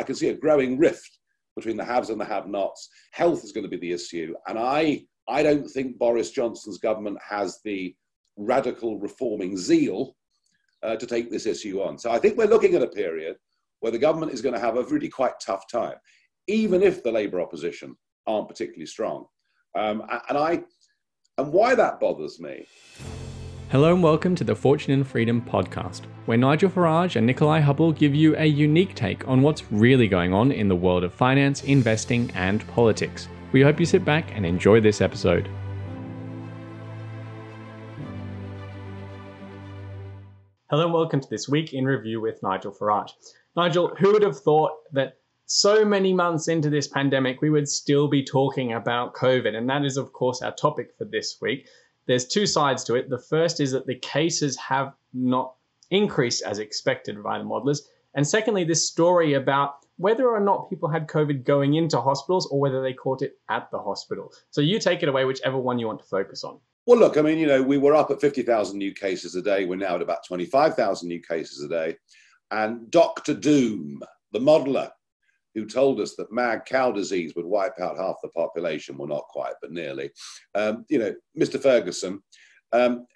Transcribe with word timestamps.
I 0.00 0.02
can 0.02 0.14
see 0.14 0.30
a 0.30 0.34
growing 0.34 0.78
rift 0.78 1.18
between 1.56 1.76
the 1.76 1.84
haves 1.84 2.08
and 2.08 2.18
the 2.18 2.24
have-nots. 2.24 2.88
Health 3.12 3.44
is 3.44 3.52
going 3.52 3.64
to 3.64 3.76
be 3.76 3.76
the 3.76 3.92
issue, 3.92 4.32
and 4.48 4.58
I 4.58 5.04
I 5.28 5.42
don't 5.42 5.68
think 5.68 5.98
Boris 5.98 6.30
Johnson's 6.30 6.78
government 6.78 7.18
has 7.28 7.60
the 7.66 7.94
radical 8.38 8.98
reforming 8.98 9.58
zeal 9.58 10.16
uh, 10.82 10.96
to 10.96 11.06
take 11.06 11.30
this 11.30 11.44
issue 11.44 11.82
on. 11.82 11.98
So 11.98 12.10
I 12.10 12.18
think 12.18 12.38
we're 12.38 12.46
looking 12.54 12.74
at 12.74 12.82
a 12.82 12.88
period 12.88 13.36
where 13.80 13.92
the 13.92 13.98
government 13.98 14.32
is 14.32 14.40
going 14.40 14.54
to 14.54 14.60
have 14.60 14.78
a 14.78 14.84
really 14.84 15.10
quite 15.10 15.34
tough 15.38 15.64
time, 15.70 15.96
even 16.46 16.82
if 16.82 17.02
the 17.02 17.12
Labour 17.12 17.42
opposition 17.42 17.94
aren't 18.26 18.48
particularly 18.48 18.86
strong. 18.86 19.26
Um, 19.76 20.02
and 20.30 20.38
I, 20.38 20.62
and 21.36 21.52
why 21.52 21.74
that 21.74 22.00
bothers 22.00 22.40
me. 22.40 22.66
Hello 23.70 23.94
and 23.94 24.02
welcome 24.02 24.34
to 24.34 24.42
the 24.42 24.56
Fortune 24.56 24.94
and 24.94 25.06
Freedom 25.06 25.40
podcast, 25.40 26.00
where 26.26 26.36
Nigel 26.36 26.68
Farage 26.68 27.14
and 27.14 27.30
Nickolai 27.30 27.62
Hubble 27.62 27.92
give 27.92 28.16
you 28.16 28.34
a 28.36 28.44
unique 28.44 28.96
take 28.96 29.28
on 29.28 29.42
what's 29.42 29.70
really 29.70 30.08
going 30.08 30.34
on 30.34 30.50
in 30.50 30.66
the 30.66 30.74
world 30.74 31.04
of 31.04 31.14
finance, 31.14 31.62
investing, 31.62 32.32
and 32.34 32.66
politics. 32.66 33.28
We 33.52 33.62
hope 33.62 33.78
you 33.78 33.86
sit 33.86 34.04
back 34.04 34.34
and 34.34 34.44
enjoy 34.44 34.80
this 34.80 35.00
episode. 35.00 35.48
Hello 40.68 40.86
and 40.86 40.92
welcome 40.92 41.20
to 41.20 41.30
this 41.30 41.48
week 41.48 41.72
in 41.72 41.84
review 41.84 42.20
with 42.20 42.42
Nigel 42.42 42.72
Farage. 42.72 43.12
Nigel, 43.56 43.94
who 44.00 44.12
would 44.12 44.22
have 44.22 44.40
thought 44.40 44.72
that 44.94 45.18
so 45.46 45.84
many 45.84 46.12
months 46.12 46.48
into 46.48 46.70
this 46.70 46.88
pandemic, 46.88 47.40
we 47.40 47.50
would 47.50 47.68
still 47.68 48.08
be 48.08 48.24
talking 48.24 48.72
about 48.72 49.14
COVID? 49.14 49.54
And 49.54 49.70
that 49.70 49.84
is, 49.84 49.96
of 49.96 50.12
course, 50.12 50.42
our 50.42 50.56
topic 50.56 50.90
for 50.98 51.04
this 51.04 51.38
week. 51.40 51.68
There's 52.10 52.26
two 52.26 52.44
sides 52.44 52.82
to 52.84 52.96
it. 52.96 53.08
The 53.08 53.20
first 53.20 53.60
is 53.60 53.70
that 53.70 53.86
the 53.86 53.94
cases 53.94 54.56
have 54.56 54.94
not 55.14 55.54
increased 55.92 56.42
as 56.42 56.58
expected 56.58 57.22
by 57.22 57.38
the 57.38 57.44
modelers. 57.44 57.82
And 58.14 58.26
secondly, 58.26 58.64
this 58.64 58.84
story 58.84 59.34
about 59.34 59.86
whether 59.96 60.28
or 60.28 60.40
not 60.40 60.68
people 60.68 60.88
had 60.88 61.06
COVID 61.06 61.44
going 61.44 61.74
into 61.74 62.00
hospitals 62.00 62.48
or 62.48 62.58
whether 62.58 62.82
they 62.82 62.94
caught 62.94 63.22
it 63.22 63.38
at 63.48 63.70
the 63.70 63.78
hospital. 63.78 64.32
So 64.50 64.60
you 64.60 64.80
take 64.80 65.04
it 65.04 65.08
away, 65.08 65.24
whichever 65.24 65.56
one 65.56 65.78
you 65.78 65.86
want 65.86 66.00
to 66.00 66.04
focus 66.04 66.42
on. 66.42 66.58
Well, 66.84 66.98
look, 66.98 67.16
I 67.16 67.22
mean, 67.22 67.38
you 67.38 67.46
know, 67.46 67.62
we 67.62 67.78
were 67.78 67.94
up 67.94 68.10
at 68.10 68.20
50,000 68.20 68.76
new 68.76 68.92
cases 68.92 69.36
a 69.36 69.42
day. 69.42 69.64
We're 69.64 69.76
now 69.76 69.94
at 69.94 70.02
about 70.02 70.26
25,000 70.26 71.06
new 71.06 71.22
cases 71.22 71.62
a 71.62 71.68
day. 71.68 71.96
And 72.50 72.90
Dr. 72.90 73.34
Doom, 73.34 74.02
the 74.32 74.40
modeler, 74.40 74.90
who 75.54 75.66
told 75.66 76.00
us 76.00 76.14
that 76.16 76.32
mad 76.32 76.62
cow 76.66 76.92
disease 76.92 77.34
would 77.36 77.46
wipe 77.46 77.78
out 77.80 77.96
half 77.96 78.16
the 78.22 78.28
population, 78.28 78.96
well, 78.96 79.08
not 79.08 79.24
quite, 79.28 79.54
but 79.60 79.72
nearly. 79.72 80.10
Um, 80.54 80.84
you 80.88 80.98
know, 80.98 81.14
Mr. 81.38 81.60
Ferguson, 81.60 82.22
um, 82.72 83.06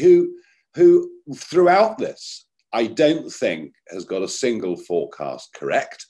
who, 0.00 0.34
who 0.74 1.10
throughout 1.36 1.98
this, 1.98 2.46
I 2.72 2.88
don't 2.88 3.30
think 3.30 3.72
has 3.90 4.04
got 4.04 4.22
a 4.22 4.28
single 4.28 4.76
forecast 4.76 5.50
correct. 5.54 6.04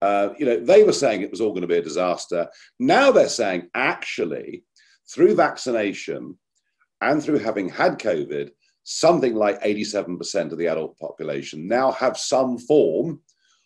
Uh, 0.00 0.30
you 0.38 0.46
know, 0.46 0.58
they 0.58 0.82
were 0.82 0.92
saying 0.92 1.20
it 1.20 1.30
was 1.30 1.40
all 1.40 1.50
going 1.50 1.62
to 1.62 1.68
be 1.68 1.76
a 1.76 1.82
disaster. 1.82 2.48
Now 2.80 3.12
they're 3.12 3.28
saying 3.28 3.68
actually 3.74 4.64
through 5.12 5.34
vaccination 5.34 6.38
and 7.02 7.22
through 7.22 7.38
having 7.38 7.68
had 7.68 7.98
COVID, 7.98 8.50
something 8.84 9.34
like 9.34 9.62
87% 9.62 10.50
of 10.50 10.58
the 10.58 10.66
adult 10.66 10.98
population 10.98 11.68
now 11.68 11.92
have 11.92 12.16
some 12.16 12.58
form 12.58 13.20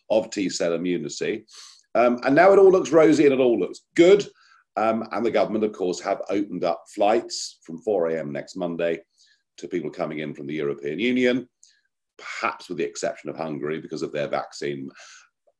of 0.09 0.29
T 0.29 0.49
cell 0.49 0.73
immunity. 0.73 1.45
Um, 1.95 2.19
and 2.23 2.35
now 2.35 2.51
it 2.51 2.59
all 2.59 2.71
looks 2.71 2.91
rosy 2.91 3.25
and 3.25 3.33
it 3.33 3.39
all 3.39 3.59
looks 3.59 3.81
good. 3.95 4.27
Um, 4.75 5.07
and 5.11 5.25
the 5.25 5.31
government, 5.31 5.63
of 5.63 5.73
course, 5.73 5.99
have 6.01 6.21
opened 6.29 6.63
up 6.63 6.83
flights 6.93 7.59
from 7.63 7.79
4 7.81 8.09
a.m. 8.09 8.31
next 8.31 8.55
Monday 8.55 8.99
to 9.57 9.67
people 9.67 9.89
coming 9.89 10.19
in 10.19 10.35
from 10.35 10.45
the 10.45 10.53
European 10.53 10.99
Union, 10.99 11.49
perhaps 12.17 12.69
with 12.69 12.77
the 12.77 12.83
exception 12.83 13.29
of 13.29 13.35
Hungary 13.35 13.81
because 13.81 14.03
of 14.03 14.11
their 14.11 14.27
vaccine, 14.27 14.89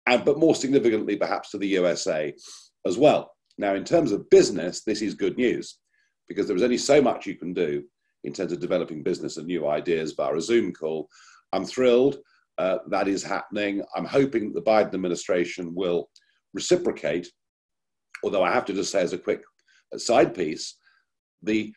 and, 0.06 0.24
but 0.24 0.38
more 0.38 0.54
significantly, 0.54 1.16
perhaps 1.16 1.50
to 1.52 1.58
the 1.58 1.68
USA 1.68 2.32
as 2.86 2.98
well. 2.98 3.32
Now, 3.58 3.74
in 3.74 3.84
terms 3.84 4.12
of 4.12 4.30
business, 4.30 4.84
this 4.84 5.02
is 5.02 5.16
good 5.16 5.38
news 5.38 5.80
because 6.28 6.48
there 6.48 6.56
is 6.56 6.64
only 6.64 6.78
so 6.78 7.02
much 7.02 7.26
you 7.26 7.36
can 7.36 7.54
do 7.54 7.84
in 8.24 8.34
terms 8.34 8.52
of 8.52 8.60
developing 8.60 9.02
business 9.02 9.38
and 9.38 9.48
new 9.48 9.68
ideas 9.68 10.14
via 10.14 10.36
a 10.36 10.42
Zoom 10.42 10.74
call. 10.74 11.10
I'm 11.54 11.66
thrilled 11.66 12.18
uh, 12.58 12.80
that 12.90 13.08
is 13.08 13.24
happening. 13.24 13.84
I'm 13.96 14.06
hoping 14.06 14.54
the 14.54 14.62
Biden 14.62 14.94
administration 14.94 15.76
will 15.76 16.10
reciprocate, 16.54 17.28
although 18.24 18.44
I 18.44 18.52
have 18.52 18.66
to 18.66 18.74
just 18.74 18.92
say, 18.92 19.02
as 19.02 19.14
a 19.14 19.18
quick 19.18 19.42
side 19.98 20.34
piece, 20.34 20.76
the 21.44 21.74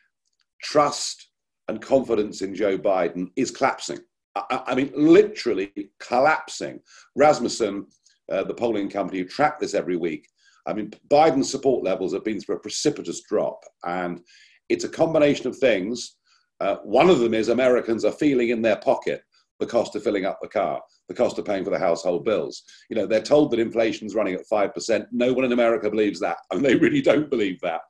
trust 0.63 1.29
and 1.67 1.81
confidence 1.81 2.41
in 2.41 2.55
Joe 2.55 2.77
Biden 2.77 3.27
is 3.35 3.51
collapsing. 3.51 3.99
I, 4.35 4.61
I 4.67 4.75
mean, 4.75 4.91
literally 4.95 5.71
collapsing. 5.99 6.79
Rasmussen, 7.15 7.87
uh, 8.31 8.43
the 8.43 8.53
polling 8.53 8.89
company 8.89 9.23
track 9.23 9.59
this 9.59 9.73
every 9.73 9.97
week, 9.97 10.27
I 10.67 10.73
mean, 10.73 10.91
Biden's 11.09 11.49
support 11.49 11.83
levels 11.83 12.13
have 12.13 12.23
been 12.23 12.39
through 12.39 12.57
a 12.57 12.59
precipitous 12.59 13.21
drop, 13.21 13.59
and 13.83 14.21
it's 14.69 14.83
a 14.83 14.89
combination 14.89 15.47
of 15.47 15.57
things. 15.57 16.17
Uh, 16.59 16.77
one 16.83 17.09
of 17.09 17.19
them 17.19 17.33
is 17.33 17.49
Americans 17.49 18.05
are 18.05 18.11
feeling 18.11 18.49
in 18.49 18.61
their 18.61 18.77
pocket 18.77 19.23
the 19.61 19.65
cost 19.65 19.95
of 19.95 20.03
filling 20.03 20.25
up 20.25 20.39
the 20.41 20.47
car, 20.49 20.81
the 21.07 21.13
cost 21.13 21.39
of 21.39 21.45
paying 21.45 21.63
for 21.63 21.69
the 21.69 21.79
household 21.79 22.25
bills. 22.25 22.63
You 22.89 22.97
know, 22.97 23.05
they're 23.05 23.21
told 23.21 23.51
that 23.51 23.59
inflation's 23.59 24.15
running 24.15 24.33
at 24.33 24.49
5%. 24.51 25.05
No 25.13 25.31
one 25.31 25.45
in 25.45 25.53
America 25.53 25.89
believes 25.89 26.19
that, 26.19 26.37
and 26.51 26.65
they 26.65 26.75
really 26.75 27.01
don't 27.01 27.29
believe 27.29 27.61
that. 27.61 27.81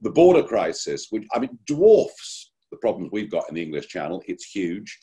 The 0.00 0.10
border 0.10 0.42
crisis, 0.42 1.06
which, 1.10 1.24
I 1.32 1.38
mean, 1.38 1.56
dwarfs 1.66 2.52
the 2.72 2.78
problems 2.78 3.10
we've 3.12 3.30
got 3.30 3.48
in 3.48 3.54
the 3.54 3.62
English 3.62 3.88
Channel, 3.88 4.22
it's 4.26 4.50
huge. 4.50 4.98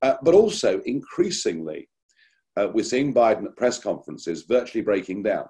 Uh, 0.00 0.14
but 0.22 0.34
also, 0.34 0.80
increasingly, 0.86 1.88
uh, 2.56 2.68
we're 2.72 2.84
seeing 2.84 3.12
Biden 3.12 3.44
at 3.44 3.56
press 3.56 3.78
conferences 3.78 4.44
virtually 4.48 4.82
breaking 4.82 5.22
down 5.22 5.44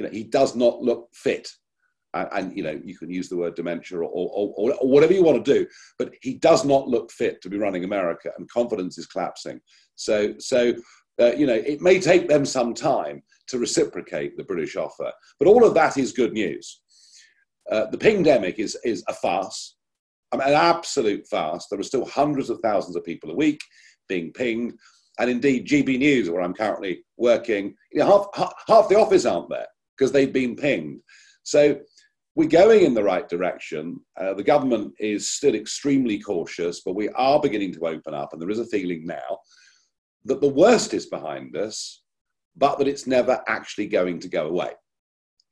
you 0.00 0.06
know, 0.06 0.12
he 0.12 0.24
does 0.24 0.56
not 0.56 0.80
look 0.80 1.08
fit. 1.12 1.46
And, 2.14 2.28
and, 2.32 2.56
you 2.56 2.62
know, 2.62 2.80
you 2.84 2.98
can 2.98 3.10
use 3.10 3.28
the 3.28 3.36
word 3.36 3.54
dementia 3.54 3.98
or, 3.98 4.04
or, 4.04 4.52
or, 4.56 4.74
or, 4.74 4.88
whatever 4.88 5.12
you 5.12 5.22
want 5.22 5.44
to 5.44 5.54
do, 5.54 5.66
but 5.98 6.12
he 6.22 6.34
does 6.34 6.64
not 6.64 6.88
look 6.88 7.12
fit 7.12 7.40
to 7.42 7.48
be 7.48 7.58
running 7.58 7.84
America, 7.84 8.30
and 8.36 8.50
confidence 8.50 8.98
is 8.98 9.06
collapsing. 9.06 9.60
So, 9.94 10.34
so 10.38 10.74
uh, 11.20 11.32
you 11.32 11.46
know, 11.46 11.54
it 11.54 11.80
may 11.80 12.00
take 12.00 12.28
them 12.28 12.44
some 12.44 12.74
time 12.74 13.22
to 13.48 13.58
reciprocate 13.58 14.36
the 14.36 14.44
British 14.44 14.76
offer, 14.76 15.12
but 15.38 15.46
all 15.46 15.64
of 15.64 15.74
that 15.74 15.98
is 15.98 16.12
good 16.12 16.32
news. 16.32 16.80
Uh, 17.70 17.86
the 17.86 17.98
pandemic 17.98 18.58
is 18.58 18.76
is 18.84 19.04
a 19.08 19.14
farce, 19.14 19.76
I 20.32 20.36
mean, 20.36 20.48
an 20.48 20.54
absolute 20.54 21.26
farce. 21.28 21.66
There 21.70 21.78
are 21.78 21.84
still 21.84 22.06
hundreds 22.06 22.50
of 22.50 22.60
thousands 22.60 22.96
of 22.96 23.04
people 23.04 23.30
a 23.30 23.36
week 23.36 23.60
being 24.08 24.32
pinged, 24.32 24.74
and 25.18 25.28
indeed, 25.28 25.66
GB 25.66 25.98
News, 25.98 26.30
where 26.30 26.42
I'm 26.42 26.54
currently 26.54 27.04
working, 27.16 27.74
you 27.92 28.00
know, 28.00 28.30
half, 28.34 28.52
half, 28.66 28.88
the 28.88 28.98
office 28.98 29.26
aren't 29.26 29.50
there 29.50 29.66
because 29.96 30.12
they've 30.12 30.32
been 30.32 30.56
pinged. 30.56 31.00
So 31.42 31.78
we're 32.40 32.48
going 32.48 32.86
in 32.86 32.94
the 32.94 33.04
right 33.04 33.28
direction. 33.28 34.00
Uh, 34.18 34.32
the 34.32 34.42
government 34.42 34.94
is 34.98 35.30
still 35.30 35.54
extremely 35.54 36.18
cautious, 36.18 36.80
but 36.80 36.94
we 36.94 37.10
are 37.10 37.38
beginning 37.38 37.70
to 37.74 37.86
open 37.86 38.14
up, 38.14 38.32
and 38.32 38.40
there 38.40 38.48
is 38.48 38.58
a 38.58 38.64
feeling 38.64 39.04
now 39.04 39.40
that 40.24 40.40
the 40.40 40.48
worst 40.48 40.94
is 40.94 41.04
behind 41.04 41.54
us, 41.54 42.02
but 42.56 42.78
that 42.78 42.88
it's 42.88 43.06
never 43.06 43.42
actually 43.46 43.86
going 43.86 44.18
to 44.18 44.28
go 44.28 44.46
away. 44.46 44.70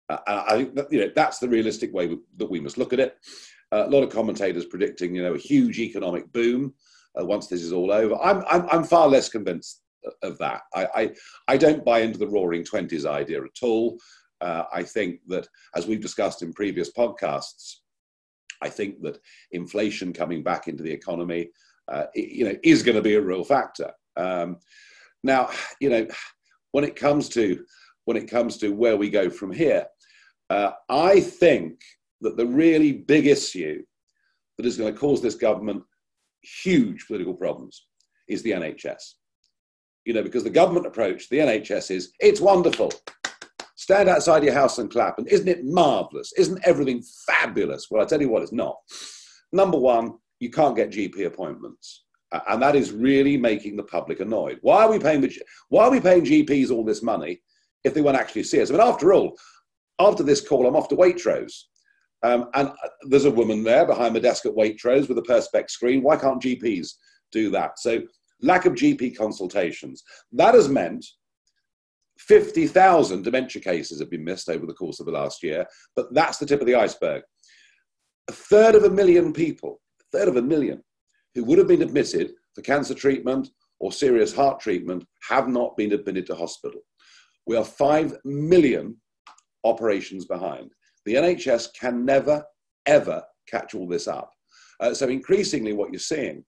Uh, 0.08 0.16
I 0.26 0.56
think 0.56 0.76
that, 0.76 0.90
you 0.90 1.00
know 1.00 1.12
that's 1.14 1.38
the 1.38 1.48
realistic 1.50 1.92
way 1.92 2.16
that 2.38 2.50
we 2.50 2.58
must 2.58 2.78
look 2.78 2.94
at 2.94 3.00
it. 3.00 3.18
Uh, 3.70 3.84
a 3.84 3.90
lot 3.90 4.02
of 4.02 4.08
commentators 4.08 4.64
predicting 4.64 5.14
you 5.14 5.22
know 5.22 5.34
a 5.34 5.38
huge 5.38 5.78
economic 5.80 6.32
boom 6.32 6.72
uh, 7.20 7.26
once 7.26 7.48
this 7.48 7.60
is 7.60 7.74
all 7.74 7.92
over. 7.92 8.16
I'm, 8.16 8.42
I'm 8.48 8.66
I'm 8.70 8.84
far 8.84 9.08
less 9.08 9.28
convinced 9.28 9.82
of 10.22 10.38
that. 10.38 10.62
I, 10.74 10.88
I 10.94 11.14
I 11.48 11.56
don't 11.58 11.84
buy 11.84 11.98
into 11.98 12.18
the 12.18 12.28
Roaring 12.28 12.64
Twenties 12.64 13.04
idea 13.04 13.44
at 13.44 13.58
all. 13.62 13.98
Uh, 14.40 14.64
I 14.72 14.82
think 14.82 15.20
that, 15.28 15.48
as 15.74 15.86
we've 15.86 16.00
discussed 16.00 16.42
in 16.42 16.52
previous 16.52 16.92
podcasts, 16.92 17.76
I 18.62 18.68
think 18.68 19.02
that 19.02 19.18
inflation 19.52 20.12
coming 20.12 20.42
back 20.42 20.68
into 20.68 20.82
the 20.82 20.92
economy, 20.92 21.50
uh, 21.88 22.06
you 22.14 22.44
know, 22.44 22.54
is 22.62 22.82
going 22.82 22.96
to 22.96 23.02
be 23.02 23.14
a 23.14 23.20
real 23.20 23.44
factor. 23.44 23.90
Um, 24.16 24.58
now, 25.22 25.50
you 25.80 25.90
know, 25.90 26.06
when 26.72 26.84
it 26.84 26.96
comes 26.96 27.28
to 27.30 27.64
when 28.04 28.16
it 28.16 28.30
comes 28.30 28.56
to 28.58 28.70
where 28.70 28.96
we 28.96 29.10
go 29.10 29.28
from 29.28 29.52
here, 29.52 29.86
uh, 30.48 30.70
I 30.88 31.20
think 31.20 31.80
that 32.22 32.36
the 32.36 32.46
really 32.46 32.92
big 32.92 33.26
issue 33.26 33.82
that 34.56 34.66
is 34.66 34.78
going 34.78 34.92
to 34.92 34.98
cause 34.98 35.20
this 35.20 35.34
government 35.34 35.82
huge 36.42 37.06
political 37.06 37.34
problems 37.34 37.86
is 38.28 38.42
the 38.42 38.52
NHS. 38.52 39.14
You 40.04 40.14
know, 40.14 40.22
because 40.22 40.44
the 40.44 40.50
government 40.50 40.86
approach, 40.86 41.28
the 41.28 41.38
NHS 41.38 41.90
is 41.90 42.12
it's 42.20 42.40
wonderful. 42.40 42.92
Stand 43.88 44.10
outside 44.10 44.44
your 44.44 44.52
house 44.52 44.76
and 44.76 44.90
clap. 44.90 45.16
And 45.16 45.26
isn't 45.28 45.48
it 45.48 45.64
marvelous? 45.64 46.34
Isn't 46.36 46.60
everything 46.64 47.02
fabulous? 47.26 47.86
Well, 47.90 48.02
I 48.02 48.04
tell 48.04 48.20
you 48.20 48.28
what, 48.28 48.42
it's 48.42 48.52
not. 48.52 48.76
Number 49.50 49.78
one, 49.78 50.18
you 50.40 50.50
can't 50.50 50.76
get 50.76 50.90
GP 50.90 51.24
appointments. 51.24 52.04
and 52.48 52.60
that 52.60 52.76
is 52.76 52.92
really 52.92 53.38
making 53.38 53.76
the 53.76 53.82
public 53.82 54.20
annoyed. 54.20 54.58
Why 54.60 54.84
are 54.84 54.90
we 54.90 54.98
paying 54.98 55.26
why 55.70 55.84
are 55.84 55.90
we 55.90 56.00
paying 56.00 56.22
GPs 56.22 56.70
all 56.70 56.84
this 56.84 57.02
money 57.02 57.40
if 57.82 57.94
they 57.94 58.02
won't 58.02 58.18
actually 58.18 58.42
see 58.42 58.60
us? 58.60 58.68
I 58.68 58.74
mean, 58.74 58.82
after 58.82 59.14
all, 59.14 59.34
after 59.98 60.22
this 60.22 60.46
call, 60.46 60.66
I'm 60.66 60.76
off 60.76 60.90
to 60.90 60.94
Waitrose. 60.94 61.54
Um, 62.22 62.50
and 62.52 62.68
uh, 62.68 62.88
there's 63.08 63.24
a 63.24 63.30
woman 63.30 63.64
there 63.64 63.86
behind 63.86 64.14
the 64.14 64.20
desk 64.20 64.44
at 64.44 64.52
Waitrose 64.52 65.08
with 65.08 65.16
a 65.16 65.22
Perspex 65.22 65.70
screen. 65.70 66.02
Why 66.02 66.18
can't 66.18 66.42
GPs 66.42 66.90
do 67.32 67.48
that? 67.52 67.78
So, 67.78 68.02
lack 68.42 68.66
of 68.66 68.74
GP 68.74 69.16
consultations. 69.16 70.02
That 70.32 70.52
has 70.52 70.68
meant 70.68 71.06
50,000 72.18 73.22
dementia 73.22 73.62
cases 73.62 74.00
have 74.00 74.10
been 74.10 74.24
missed 74.24 74.48
over 74.48 74.66
the 74.66 74.74
course 74.74 75.00
of 75.00 75.06
the 75.06 75.12
last 75.12 75.42
year, 75.42 75.66
but 75.94 76.12
that's 76.12 76.38
the 76.38 76.46
tip 76.46 76.60
of 76.60 76.66
the 76.66 76.74
iceberg. 76.74 77.22
A 78.28 78.32
third 78.32 78.74
of 78.74 78.84
a 78.84 78.90
million 78.90 79.32
people, 79.32 79.80
a 80.00 80.18
third 80.18 80.28
of 80.28 80.36
a 80.36 80.42
million, 80.42 80.82
who 81.34 81.44
would 81.44 81.58
have 81.58 81.68
been 81.68 81.82
admitted 81.82 82.32
for 82.54 82.62
cancer 82.62 82.94
treatment 82.94 83.48
or 83.80 83.92
serious 83.92 84.34
heart 84.34 84.60
treatment 84.60 85.04
have 85.28 85.48
not 85.48 85.76
been 85.76 85.92
admitted 85.92 86.26
to 86.26 86.34
hospital. 86.34 86.80
We 87.46 87.56
are 87.56 87.64
5 87.64 88.18
million 88.24 88.96
operations 89.64 90.24
behind. 90.24 90.72
The 91.06 91.14
NHS 91.14 91.68
can 91.78 92.04
never, 92.04 92.44
ever 92.86 93.22
catch 93.48 93.74
all 93.74 93.88
this 93.88 94.08
up. 94.08 94.30
Uh, 94.80 94.94
so 94.94 95.08
increasingly 95.08 95.72
what 95.72 95.90
you're 95.90 96.00
seeing 96.00 96.44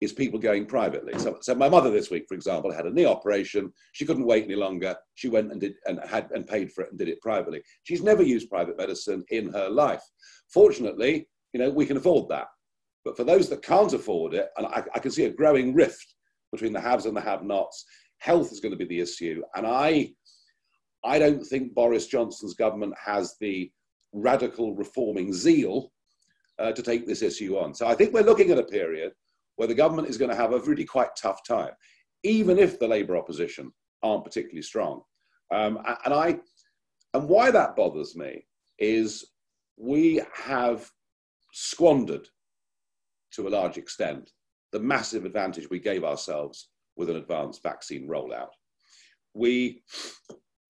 is 0.00 0.12
people 0.12 0.38
going 0.38 0.64
privately. 0.64 1.18
So, 1.18 1.36
so 1.42 1.54
my 1.54 1.68
mother 1.68 1.90
this 1.90 2.10
week, 2.10 2.24
for 2.26 2.34
example, 2.34 2.72
had 2.72 2.86
a 2.86 2.90
knee 2.90 3.04
operation. 3.04 3.72
She 3.92 4.06
couldn't 4.06 4.26
wait 4.26 4.44
any 4.44 4.54
longer. 4.54 4.96
She 5.14 5.28
went 5.28 5.52
and 5.52 5.60
did 5.60 5.74
and 5.86 6.00
had 6.08 6.30
and 6.34 6.46
paid 6.46 6.72
for 6.72 6.82
it 6.84 6.90
and 6.90 6.98
did 6.98 7.08
it 7.08 7.20
privately. 7.20 7.62
She's 7.84 8.02
never 8.02 8.22
used 8.22 8.48
private 8.48 8.78
medicine 8.78 9.24
in 9.30 9.52
her 9.52 9.68
life. 9.68 10.02
Fortunately, 10.48 11.28
you 11.52 11.60
know, 11.60 11.70
we 11.70 11.86
can 11.86 11.98
afford 11.98 12.28
that. 12.30 12.46
But 13.04 13.16
for 13.16 13.24
those 13.24 13.48
that 13.50 13.62
can't 13.62 13.92
afford 13.92 14.34
it, 14.34 14.48
and 14.56 14.66
I, 14.66 14.84
I 14.94 14.98
can 14.98 15.10
see 15.10 15.24
a 15.24 15.30
growing 15.30 15.74
rift 15.74 16.14
between 16.52 16.72
the 16.72 16.80
haves 16.80 17.06
and 17.06 17.16
the 17.16 17.20
have-nots, 17.20 17.84
health 18.18 18.52
is 18.52 18.60
going 18.60 18.72
to 18.72 18.78
be 18.78 18.84
the 18.86 19.00
issue. 19.00 19.42
And 19.54 19.66
I, 19.66 20.12
I 21.04 21.18
don't 21.18 21.44
think 21.44 21.74
Boris 21.74 22.06
Johnson's 22.06 22.54
government 22.54 22.94
has 23.02 23.36
the 23.40 23.70
radical 24.12 24.74
reforming 24.74 25.32
zeal 25.32 25.92
uh, 26.58 26.72
to 26.72 26.82
take 26.82 27.06
this 27.06 27.22
issue 27.22 27.56
on. 27.56 27.74
So 27.74 27.86
I 27.86 27.94
think 27.94 28.12
we're 28.12 28.22
looking 28.22 28.50
at 28.50 28.58
a 28.58 28.64
period 28.64 29.12
where 29.60 29.68
the 29.68 29.74
government 29.74 30.08
is 30.08 30.16
going 30.16 30.30
to 30.30 30.36
have 30.36 30.54
a 30.54 30.58
really 30.60 30.86
quite 30.86 31.10
tough 31.14 31.46
time, 31.46 31.72
even 32.22 32.58
if 32.58 32.78
the 32.78 32.88
Labour 32.88 33.14
opposition 33.14 33.70
aren't 34.02 34.24
particularly 34.24 34.62
strong. 34.62 35.02
Um, 35.50 35.78
and 36.06 36.14
I, 36.14 36.38
and 37.12 37.28
why 37.28 37.50
that 37.50 37.76
bothers 37.76 38.16
me 38.16 38.46
is 38.78 39.22
we 39.76 40.22
have 40.32 40.90
squandered 41.52 42.26
to 43.32 43.48
a 43.48 43.50
large 43.50 43.76
extent 43.76 44.30
the 44.72 44.80
massive 44.80 45.26
advantage 45.26 45.68
we 45.68 45.78
gave 45.78 46.04
ourselves 46.04 46.70
with 46.96 47.10
an 47.10 47.16
advanced 47.16 47.62
vaccine 47.62 48.08
rollout. 48.08 48.52
We, 49.34 49.82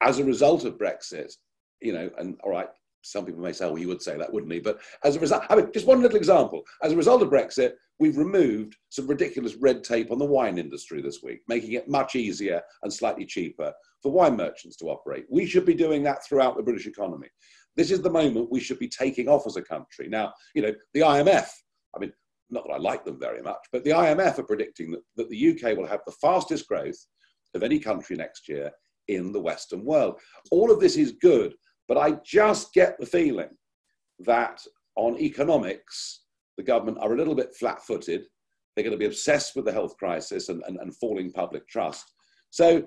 as 0.02 0.18
a 0.18 0.24
result 0.24 0.64
of 0.64 0.78
Brexit, 0.78 1.32
you 1.80 1.92
know, 1.92 2.10
and 2.18 2.40
all 2.42 2.50
right, 2.50 2.70
some 3.02 3.24
people 3.24 3.42
may 3.42 3.52
say, 3.52 3.66
well, 3.66 3.74
he 3.76 3.86
would 3.86 4.02
say 4.02 4.16
that, 4.16 4.32
wouldn't 4.32 4.52
he? 4.52 4.60
But 4.60 4.80
as 5.04 5.16
a 5.16 5.20
result, 5.20 5.44
I 5.48 5.56
mean, 5.56 5.70
just 5.72 5.86
one 5.86 6.02
little 6.02 6.16
example. 6.16 6.62
As 6.82 6.92
a 6.92 6.96
result 6.96 7.22
of 7.22 7.30
Brexit, 7.30 7.72
we've 7.98 8.18
removed 8.18 8.76
some 8.88 9.06
ridiculous 9.06 9.54
red 9.56 9.84
tape 9.84 10.10
on 10.10 10.18
the 10.18 10.24
wine 10.24 10.58
industry 10.58 11.00
this 11.00 11.22
week, 11.22 11.40
making 11.48 11.72
it 11.72 11.88
much 11.88 12.14
easier 12.14 12.60
and 12.82 12.92
slightly 12.92 13.26
cheaper 13.26 13.72
for 14.02 14.12
wine 14.12 14.36
merchants 14.36 14.76
to 14.76 14.86
operate. 14.86 15.26
We 15.30 15.46
should 15.46 15.64
be 15.64 15.74
doing 15.74 16.02
that 16.04 16.24
throughout 16.24 16.56
the 16.56 16.62
British 16.62 16.86
economy. 16.86 17.28
This 17.76 17.90
is 17.90 18.02
the 18.02 18.10
moment 18.10 18.50
we 18.50 18.60
should 18.60 18.78
be 18.78 18.88
taking 18.88 19.28
off 19.28 19.46
as 19.46 19.56
a 19.56 19.62
country. 19.62 20.08
Now, 20.08 20.32
you 20.54 20.62
know, 20.62 20.74
the 20.94 21.00
IMF, 21.00 21.48
I 21.94 21.98
mean, 21.98 22.12
not 22.50 22.64
that 22.66 22.74
I 22.74 22.78
like 22.78 23.04
them 23.04 23.18
very 23.18 23.42
much, 23.42 23.60
but 23.72 23.84
the 23.84 23.90
IMF 23.90 24.38
are 24.38 24.44
predicting 24.44 24.90
that, 24.90 25.02
that 25.16 25.30
the 25.30 25.50
UK 25.50 25.76
will 25.76 25.86
have 25.86 26.00
the 26.04 26.14
fastest 26.20 26.66
growth 26.68 26.98
of 27.54 27.62
any 27.62 27.78
country 27.78 28.16
next 28.16 28.48
year 28.48 28.70
in 29.08 29.32
the 29.32 29.40
Western 29.40 29.84
world. 29.84 30.18
All 30.50 30.70
of 30.70 30.80
this 30.80 30.96
is 30.96 31.12
good, 31.20 31.54
but 31.90 31.98
I 31.98 32.12
just 32.24 32.72
get 32.72 33.00
the 33.00 33.04
feeling 33.04 33.48
that 34.20 34.64
on 34.94 35.18
economics, 35.18 36.20
the 36.56 36.62
government 36.62 36.98
are 37.00 37.12
a 37.12 37.16
little 37.16 37.34
bit 37.34 37.52
flat 37.56 37.82
footed. 37.82 38.26
They're 38.76 38.84
going 38.84 38.92
to 38.92 38.96
be 38.96 39.06
obsessed 39.06 39.56
with 39.56 39.64
the 39.64 39.72
health 39.72 39.96
crisis 39.96 40.50
and, 40.50 40.62
and, 40.68 40.76
and 40.76 40.96
falling 40.98 41.32
public 41.32 41.66
trust. 41.66 42.04
So 42.50 42.84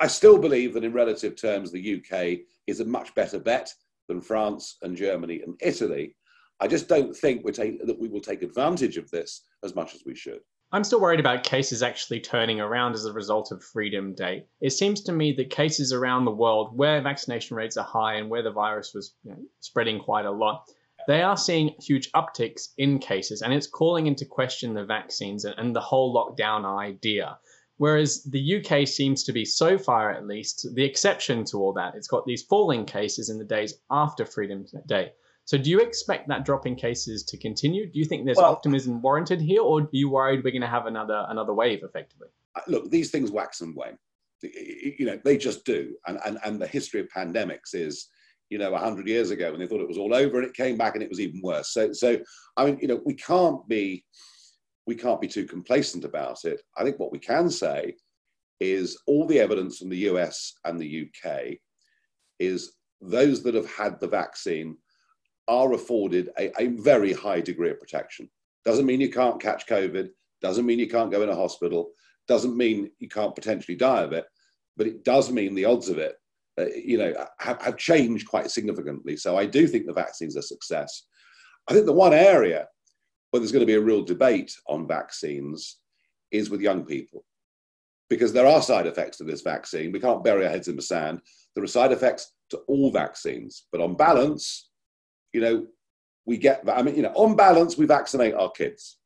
I 0.00 0.06
still 0.06 0.38
believe 0.38 0.72
that 0.72 0.84
in 0.84 0.94
relative 0.94 1.36
terms, 1.36 1.70
the 1.70 2.00
UK 2.00 2.46
is 2.66 2.80
a 2.80 2.86
much 2.86 3.14
better 3.14 3.38
bet 3.38 3.70
than 4.08 4.22
France 4.22 4.78
and 4.80 4.96
Germany 4.96 5.42
and 5.44 5.54
Italy. 5.60 6.16
I 6.60 6.68
just 6.68 6.88
don't 6.88 7.14
think 7.14 7.44
take, 7.52 7.86
that 7.86 8.00
we 8.00 8.08
will 8.08 8.22
take 8.22 8.40
advantage 8.40 8.96
of 8.96 9.10
this 9.10 9.42
as 9.62 9.74
much 9.74 9.94
as 9.94 10.04
we 10.06 10.14
should. 10.14 10.40
I'm 10.74 10.82
still 10.82 11.00
worried 11.00 11.20
about 11.20 11.44
cases 11.44 11.84
actually 11.84 12.18
turning 12.18 12.60
around 12.60 12.96
as 12.96 13.04
a 13.04 13.12
result 13.12 13.52
of 13.52 13.62
Freedom 13.62 14.12
Day. 14.12 14.46
It 14.60 14.70
seems 14.70 15.02
to 15.02 15.12
me 15.12 15.30
that 15.34 15.48
cases 15.48 15.92
around 15.92 16.24
the 16.24 16.32
world 16.32 16.76
where 16.76 17.00
vaccination 17.00 17.56
rates 17.56 17.76
are 17.76 17.84
high 17.84 18.14
and 18.14 18.28
where 18.28 18.42
the 18.42 18.50
virus 18.50 18.92
was 18.92 19.14
you 19.22 19.30
know, 19.30 19.38
spreading 19.60 20.00
quite 20.00 20.24
a 20.24 20.32
lot, 20.32 20.68
they 21.06 21.22
are 21.22 21.36
seeing 21.36 21.76
huge 21.80 22.10
upticks 22.10 22.70
in 22.76 22.98
cases, 22.98 23.40
and 23.40 23.54
it's 23.54 23.68
calling 23.68 24.08
into 24.08 24.26
question 24.26 24.74
the 24.74 24.84
vaccines 24.84 25.44
and, 25.44 25.54
and 25.58 25.76
the 25.76 25.80
whole 25.80 26.12
lockdown 26.12 26.64
idea. 26.64 27.38
Whereas 27.76 28.24
the 28.24 28.56
UK 28.56 28.88
seems 28.88 29.22
to 29.24 29.32
be, 29.32 29.44
so 29.44 29.78
far 29.78 30.10
at 30.10 30.26
least, 30.26 30.66
the 30.74 30.84
exception 30.84 31.44
to 31.44 31.58
all 31.58 31.74
that. 31.74 31.94
It's 31.94 32.08
got 32.08 32.26
these 32.26 32.42
falling 32.42 32.84
cases 32.84 33.30
in 33.30 33.38
the 33.38 33.44
days 33.44 33.74
after 33.92 34.26
Freedom 34.26 34.66
Day. 34.86 35.12
So, 35.46 35.58
do 35.58 35.70
you 35.70 35.80
expect 35.80 36.28
that 36.28 36.44
drop 36.44 36.66
in 36.66 36.74
cases 36.74 37.22
to 37.24 37.36
continue? 37.36 37.86
Do 37.90 37.98
you 37.98 38.04
think 38.04 38.24
there's 38.24 38.38
well, 38.38 38.52
optimism 38.52 39.02
warranted 39.02 39.40
here, 39.40 39.62
or 39.62 39.82
are 39.82 39.88
you 39.92 40.08
worried 40.08 40.42
we're 40.42 40.50
going 40.50 40.62
to 40.62 40.68
have 40.68 40.86
another 40.86 41.26
another 41.28 41.52
wave, 41.52 41.80
effectively? 41.82 42.28
Uh, 42.56 42.60
look, 42.66 42.90
these 42.90 43.10
things 43.10 43.30
wax 43.30 43.60
and 43.60 43.76
wane. 43.76 43.98
You 44.42 45.06
know, 45.06 45.20
they 45.24 45.36
just 45.36 45.64
do. 45.64 45.94
And 46.06 46.18
and 46.24 46.38
and 46.44 46.60
the 46.60 46.66
history 46.66 47.00
of 47.00 47.08
pandemics 47.08 47.74
is 47.74 48.08
you 48.50 48.58
know, 48.58 48.70
100 48.70 49.08
years 49.08 49.30
ago 49.30 49.50
when 49.50 49.60
they 49.60 49.66
thought 49.66 49.80
it 49.80 49.88
was 49.88 49.98
all 49.98 50.14
over 50.14 50.38
and 50.38 50.46
it 50.46 50.54
came 50.54 50.76
back 50.76 50.94
and 50.94 51.02
it 51.02 51.08
was 51.08 51.20
even 51.20 51.40
worse. 51.42 51.72
So, 51.72 51.92
so 51.92 52.18
I 52.56 52.66
mean, 52.66 52.78
you 52.80 52.88
know, 52.88 53.00
we 53.04 53.14
can't 53.14 53.66
be, 53.68 54.04
we 54.86 54.94
can't 54.94 55.20
be 55.20 55.28
too 55.28 55.46
complacent 55.46 56.04
about 56.04 56.44
it. 56.44 56.60
I 56.76 56.84
think 56.84 56.98
what 56.98 57.12
we 57.12 57.18
can 57.18 57.50
say 57.50 57.94
is 58.60 58.98
all 59.06 59.26
the 59.26 59.40
evidence 59.40 59.78
from 59.78 59.88
the 59.88 60.06
US 60.10 60.54
and 60.64 60.78
the 60.78 61.08
UK 61.08 61.54
is 62.38 62.74
those 63.00 63.42
that 63.42 63.54
have 63.54 63.70
had 63.70 63.98
the 63.98 64.08
vaccine 64.08 64.76
are 65.48 65.72
afforded 65.72 66.30
a, 66.38 66.50
a 66.60 66.68
very 66.68 67.12
high 67.12 67.40
degree 67.40 67.70
of 67.70 67.80
protection. 67.80 68.28
Doesn't 68.64 68.86
mean 68.86 69.00
you 69.00 69.10
can't 69.10 69.40
catch 69.40 69.66
COVID, 69.66 70.08
doesn't 70.40 70.66
mean 70.66 70.78
you 70.78 70.88
can't 70.88 71.10
go 71.10 71.22
in 71.22 71.28
a 71.28 71.36
hospital, 71.36 71.90
doesn't 72.28 72.56
mean 72.56 72.90
you 72.98 73.08
can't 73.08 73.34
potentially 73.34 73.76
die 73.76 74.02
of 74.02 74.12
it, 74.12 74.24
but 74.76 74.86
it 74.86 75.04
does 75.04 75.30
mean 75.30 75.54
the 75.54 75.66
odds 75.66 75.88
of 75.88 75.98
it 75.98 76.16
uh, 76.58 76.66
you 76.74 76.98
know, 76.98 77.12
have, 77.38 77.60
have 77.60 77.76
changed 77.76 78.28
quite 78.28 78.50
significantly. 78.50 79.16
So 79.16 79.36
I 79.36 79.46
do 79.46 79.66
think 79.66 79.86
the 79.86 79.92
vaccine's 79.92 80.36
a 80.36 80.42
success. 80.42 81.06
I 81.68 81.72
think 81.72 81.86
the 81.86 81.92
one 81.92 82.14
area 82.14 82.68
where 83.30 83.40
there's 83.40 83.52
going 83.52 83.60
to 83.60 83.66
be 83.66 83.74
a 83.74 83.80
real 83.80 84.02
debate 84.02 84.54
on 84.68 84.86
vaccines 84.86 85.78
is 86.30 86.50
with 86.50 86.60
young 86.60 86.84
people, 86.84 87.24
because 88.08 88.32
there 88.32 88.46
are 88.46 88.62
side 88.62 88.86
effects 88.86 89.16
to 89.18 89.24
this 89.24 89.40
vaccine. 89.40 89.90
We 89.90 90.00
can't 90.00 90.22
bury 90.22 90.44
our 90.44 90.50
heads 90.50 90.68
in 90.68 90.76
the 90.76 90.82
sand. 90.82 91.20
There 91.54 91.64
are 91.64 91.68
side 91.68 91.92
effects 91.92 92.32
to 92.50 92.58
all 92.68 92.92
vaccines, 92.92 93.66
but 93.72 93.80
on 93.80 93.96
balance, 93.96 94.70
you 95.34 95.40
know, 95.40 95.66
we 96.24 96.38
get. 96.38 96.64
that. 96.64 96.78
I 96.78 96.82
mean, 96.82 96.96
you 96.96 97.02
know, 97.02 97.12
on 97.14 97.36
balance, 97.36 97.76
we 97.76 97.84
vaccinate 97.84 98.34
our 98.34 98.50
kids 98.50 98.98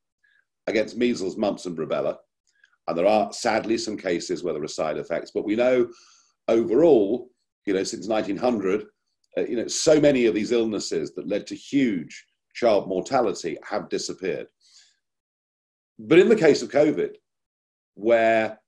against 0.69 0.97
measles, 0.97 1.37
mumps, 1.37 1.67
and 1.67 1.77
rubella. 1.77 2.17
And 2.87 2.97
there 2.97 3.07
are 3.07 3.33
sadly 3.33 3.77
some 3.77 3.97
cases 3.97 4.45
where 4.45 4.55
there 4.55 4.63
are 4.63 4.69
side 4.69 4.99
effects, 4.99 5.33
but 5.35 5.45
we 5.45 5.57
know 5.57 5.89
overall 6.47 7.29
you 7.69 7.75
know, 7.75 7.85
since 7.85 8.09
1900, 8.09 8.87
uh, 9.37 9.43
you 9.43 9.57
know, 9.57 9.69
so 9.69 10.01
many 10.01 10.25
of 10.25 10.35
these 10.35 10.53
illnesses 10.53 11.13
that 11.15 11.29
led 11.29 11.47
to 11.47 11.55
huge 11.55 12.25
child 12.55 12.89
mortality 12.89 13.59
have 13.63 13.91
disappeared. 13.91 14.47
But 15.99 16.19
in 16.19 16.31
the 16.31 16.37
case 16.37 16.63
of 16.63 16.71
COVID, 16.71 17.17
where 17.95 18.59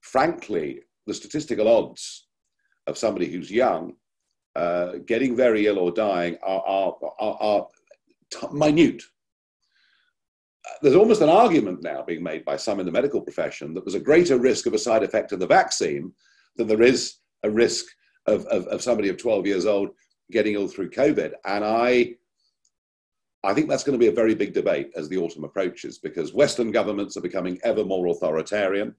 frankly, 0.00 0.80
the 1.06 1.12
statistical 1.12 1.68
odds 1.68 2.26
of 2.86 2.96
somebody 2.96 3.26
who's 3.26 3.50
young 3.50 3.92
uh, 4.56 4.92
getting 5.04 5.36
very 5.36 5.66
ill 5.66 5.78
or 5.78 5.92
dying 5.92 6.38
are, 6.42 6.62
are, 6.66 6.96
are, 7.20 7.36
are 7.40 7.66
t- 8.30 8.46
minute. 8.52 9.02
There's 10.80 10.96
almost 10.96 11.20
an 11.20 11.28
argument 11.28 11.82
now 11.82 12.02
being 12.02 12.22
made 12.22 12.44
by 12.44 12.56
some 12.56 12.80
in 12.80 12.86
the 12.86 12.92
medical 12.92 13.20
profession 13.20 13.74
that 13.74 13.84
there's 13.84 13.94
a 13.94 14.00
greater 14.00 14.38
risk 14.38 14.64
of 14.64 14.72
a 14.72 14.78
side 14.78 15.02
effect 15.02 15.32
of 15.32 15.40
the 15.40 15.46
vaccine 15.46 16.10
than 16.56 16.66
there 16.68 16.82
is 16.82 17.16
a 17.42 17.50
risk 17.50 17.84
of, 18.26 18.46
of, 18.46 18.66
of 18.68 18.82
somebody 18.82 19.10
of 19.10 19.18
12 19.18 19.46
years 19.46 19.66
old 19.66 19.90
getting 20.32 20.54
ill 20.54 20.68
through 20.68 20.90
COVID. 20.90 21.32
And 21.44 21.62
I, 21.62 22.14
I 23.44 23.52
think 23.52 23.68
that's 23.68 23.84
going 23.84 23.98
to 23.98 24.02
be 24.02 24.10
a 24.10 24.16
very 24.16 24.34
big 24.34 24.54
debate 24.54 24.90
as 24.96 25.08
the 25.08 25.18
autumn 25.18 25.44
approaches 25.44 25.98
because 25.98 26.32
Western 26.32 26.70
governments 26.70 27.16
are 27.18 27.22
becoming 27.22 27.58
ever 27.62 27.84
more 27.84 28.06
authoritarian. 28.08 28.94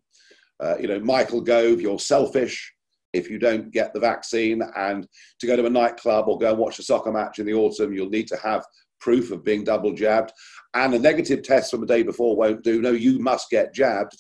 Uh, 0.60 0.78
you 0.78 0.88
know, 0.88 1.00
Michael 1.00 1.42
Gove, 1.42 1.82
you're 1.82 2.00
selfish 2.00 2.74
if 3.14 3.30
you 3.30 3.40
don't 3.40 3.72
get 3.72 3.94
the 3.94 4.00
vaccine. 4.00 4.62
And 4.76 5.08
to 5.40 5.48
go 5.48 5.56
to 5.56 5.66
a 5.66 5.70
nightclub 5.70 6.28
or 6.28 6.38
go 6.38 6.52
and 6.52 6.60
watch 6.60 6.80
a 6.80 6.84
soccer 6.84 7.12
match 7.12 7.40
in 7.40 7.46
the 7.46 7.54
autumn, 7.54 7.94
you'll 7.94 8.10
need 8.10 8.28
to 8.28 8.38
have 8.38 8.66
proof 9.00 9.32
of 9.32 9.44
being 9.44 9.64
double 9.64 9.94
jabbed. 9.94 10.32
And 10.74 10.94
a 10.94 11.00
negative 11.00 11.44
test 11.44 11.72
from 11.72 11.82
the 11.82 11.88
day 11.88 12.04
before 12.04 12.36
won't 12.36 12.64
do. 12.64 12.82
No, 12.82 12.92
you 12.92 13.20
must 13.20 13.50
get 13.50 13.74
jabbed. 13.74 14.18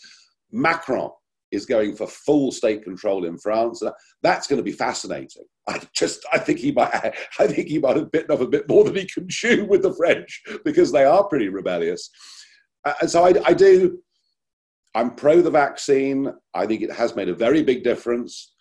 Macron 0.52 1.12
is 1.52 1.66
going 1.66 1.96
for 1.96 2.08
full 2.08 2.52
state 2.52 2.84
control 2.84 3.26
in 3.26 3.38
France. 3.38 3.82
That's 4.22 4.48
going 4.48 4.58
to 4.58 4.64
be 4.64 4.72
fascinating. 4.72 5.44
I 5.68 5.82
just, 5.94 6.26
I 6.32 6.40
think 6.40 6.60
he 6.60 6.72
might, 6.72 6.94
I 7.40 7.48
think 7.48 7.68
he 7.68 7.80
might 7.80 7.96
have 7.96 8.12
bitten 8.12 8.32
off 8.32 8.42
a 8.42 8.48
bit 8.48 8.68
more 8.68 8.84
than 8.84 8.96
he 8.96 9.06
can 9.06 9.28
chew 9.30 9.66
with 9.66 9.82
the 9.82 9.94
French 9.94 10.42
because 10.66 10.92
they 10.92 11.06
are 11.06 11.28
pretty 11.28 11.50
rebellious. 11.50 12.10
Uh, 12.86 12.94
and 13.02 13.10
so 13.10 13.26
I, 13.26 13.34
I 13.46 13.54
do, 13.54 14.00
I'm 14.96 15.16
pro 15.16 15.42
the 15.42 15.52
vaccine. 15.52 16.32
I 16.54 16.66
think 16.66 16.82
it 16.82 16.92
has 16.92 17.16
made 17.16 17.30
a 17.30 17.36
very 17.36 17.64
big 17.64 17.84
difference. 17.84 18.54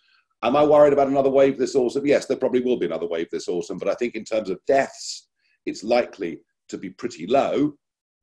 Am 0.43 0.55
I 0.55 0.63
worried 0.63 0.93
about 0.93 1.07
another 1.07 1.29
wave 1.29 1.57
this 1.57 1.75
autumn? 1.75 2.05
Yes, 2.05 2.25
there 2.25 2.37
probably 2.37 2.61
will 2.61 2.77
be 2.77 2.85
another 2.85 3.07
wave 3.07 3.27
this 3.31 3.47
autumn, 3.47 3.77
but 3.77 3.87
I 3.87 3.95
think 3.95 4.15
in 4.15 4.23
terms 4.23 4.49
of 4.49 4.59
deaths, 4.67 5.27
it's 5.65 5.83
likely 5.83 6.39
to 6.69 6.77
be 6.77 6.89
pretty 6.91 7.25
low. 7.25 7.73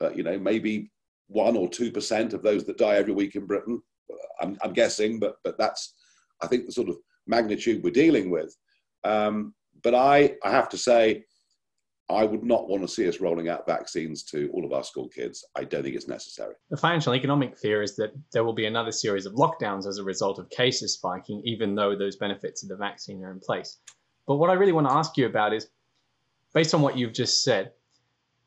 Uh, 0.01 0.11
you 0.11 0.23
know, 0.23 0.39
maybe 0.39 0.91
one 1.29 1.57
or 1.57 1.69
two 1.69 1.91
percent 1.91 2.33
of 2.33 2.43
those 2.43 2.65
that 2.65 2.79
die 2.79 2.97
every 2.97 3.13
week 3.13 3.35
in 3.35 3.47
Britain. 3.47 3.81
I'm, 4.41 4.57
I'm, 4.63 4.73
guessing, 4.73 5.19
but 5.19 5.37
but 5.43 5.59
that's 5.59 5.95
I 6.43 6.47
think 6.47 6.67
the 6.67 6.73
sort 6.73 6.89
of 6.89 6.97
magnitude 7.27 7.83
we're 7.83 7.91
dealing 7.91 8.31
with. 8.31 8.55
Um, 9.03 9.55
but 9.83 9.95
I 9.95 10.37
I 10.45 10.51
have 10.51 10.69
to 10.71 10.79
say, 10.79 11.25
I 12.11 12.25
would 12.25 12.45
not 12.45 12.69
want 12.69 12.83
to 12.83 12.89
see 12.89 13.09
us 13.09 13.21
rolling 13.21 13.49
out 13.49 13.67
vaccines 13.67 14.23
to 14.25 14.51
all 14.53 14.65
of 14.65 14.73
our 14.73 14.85
school 14.85 15.09
kids. 15.09 15.45
I 15.57 15.65
don't 15.65 15.83
think 15.83 15.97
it's 15.97 16.07
necessary. 16.07 16.55
The 16.69 16.77
financial 16.77 17.15
economic 17.15 17.57
fear 17.57 17.83
is 17.83 17.97
that 17.97 18.13
there 18.33 18.45
will 18.45 18.53
be 18.53 18.67
another 18.67 18.93
series 18.93 19.25
of 19.25 19.35
lockdowns 19.35 19.87
as 19.87 19.99
a 19.99 20.05
result 20.05 20.39
of 20.39 20.51
cases 20.51 20.93
spiking, 20.93 21.41
even 21.45 21.75
though 21.75 21.97
those 21.97 22.17
benefits 22.17 22.63
of 22.63 22.69
the 22.69 22.77
vaccine 22.77 23.25
are 23.25 23.31
in 23.31 23.41
place. 23.41 23.79
But 24.27 24.37
what 24.37 24.51
I 24.51 24.55
really 24.55 24.73
want 24.73 24.87
to 24.87 24.93
ask 24.93 25.17
you 25.17 25.27
about 25.27 25.55
is 25.55 25.69
based 26.53 26.75
on 26.75 26.83
what 26.83 26.99
you've 26.99 27.15
just 27.15 27.43
said, 27.43 27.73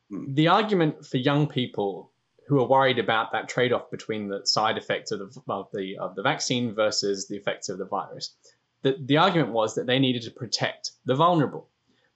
hmm. 0.10 0.34
the 0.34 0.50
argument 0.50 1.06
for 1.06 1.18
young 1.18 1.48
people 1.48 2.12
who 2.48 2.60
are 2.60 2.68
worried 2.68 3.00
about 3.00 3.32
that 3.32 3.50
trade-off 3.50 3.92
between 3.92 4.30
the 4.30 4.46
side 4.46 4.78
effects 4.78 5.12
of 5.12 5.20
the, 5.20 5.42
of 5.50 5.68
the, 5.74 5.98
of 5.98 6.16
the 6.16 6.22
vaccine 6.22 6.74
versus 6.74 7.28
the 7.28 7.36
effects 7.36 7.70
of 7.70 7.78
the 7.78 7.86
virus. 7.86 8.36
The, 8.84 8.96
the 9.04 9.18
argument 9.18 9.52
was 9.52 9.76
that 9.76 9.88
they 9.88 10.00
needed 10.00 10.22
to 10.24 10.32
protect 10.32 10.92
the 11.06 11.16
vulnerable. 11.16 11.70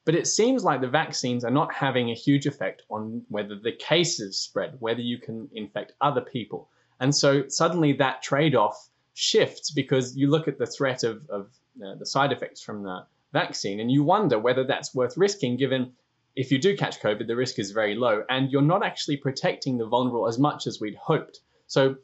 But 0.03 0.15
it 0.15 0.27
seems 0.27 0.63
like 0.63 0.81
the 0.81 0.88
vaccines 0.88 1.43
are 1.46 1.51
not 1.51 1.74
having 1.74 2.10
a 2.10 2.15
huge 2.15 2.48
effect 2.48 2.84
on 2.89 3.24
whether 3.29 3.55
the 3.55 3.72
cases 3.72 4.38
spread, 4.38 4.75
whether 4.79 5.01
you 5.01 5.20
can 5.20 5.50
infect 5.53 5.93
other 6.01 6.22
people. 6.22 6.70
And 7.00 7.15
so 7.15 7.48
suddenly 7.48 7.93
that 7.93 8.22
trade 8.22 8.55
off 8.55 8.89
shifts 9.13 9.72
because 9.72 10.15
you 10.15 10.29
look 10.29 10.48
at 10.48 10.58
the 10.58 10.65
threat 10.65 11.03
of, 11.03 11.29
of 11.29 11.50
uh, 11.86 11.96
the 11.96 12.05
side 12.05 12.31
effects 12.31 12.62
from 12.62 12.84
the 12.84 13.05
vaccine 13.34 13.79
and 13.79 13.91
you 13.91 14.03
wonder 14.03 14.39
whether 14.39 14.63
that's 14.63 14.93
worth 14.96 15.17
risking 15.17 15.58
given 15.58 15.93
if 16.36 16.51
you 16.51 16.60
do 16.60 16.77
catch 16.77 17.01
COVID, 17.01 17.27
the 17.27 17.36
risk 17.36 17.60
is 17.60 17.72
very 17.72 17.96
low 17.96 18.24
and 18.29 18.51
you're 18.51 18.62
not 18.62 18.86
actually 18.86 19.17
protecting 19.17 19.77
the 19.77 19.86
vulnerable 19.86 20.27
as 20.27 20.39
much 20.39 20.65
as 20.65 20.79
we'd 20.79 20.96
hoped. 20.96 21.41
So 21.67 21.96